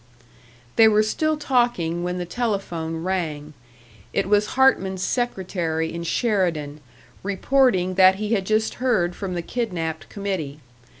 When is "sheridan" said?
6.05-6.79